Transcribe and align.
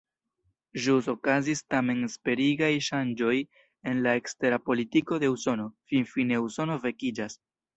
Ĵus 0.85 1.09
okazis 1.11 1.61
tamen 1.73 2.01
esperigaj 2.07 2.71
ŝanĝoj 2.87 3.35
en 3.91 4.01
la 4.07 4.17
ekstera 4.23 4.59
politiko 4.71 5.23
de 5.25 5.31
Usono: 5.37 5.71
finfine 5.93 6.45
Usono 6.49 6.81
vekiĝas. 6.89 7.39